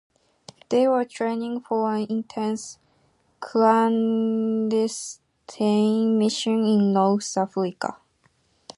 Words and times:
They 0.69 0.87
were 0.87 1.05
training 1.05 1.59
for 1.61 1.93
an 1.93 2.07
intense 2.09 2.79
clandestine 3.39 6.17
mission 6.17 6.65
in 6.65 6.91
North 6.91 7.37
Africa. 7.37 7.97